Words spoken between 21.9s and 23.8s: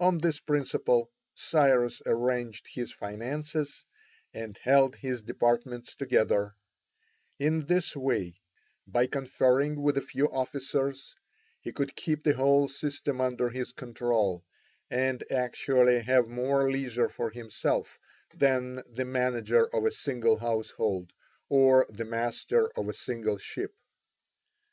master of a single ship.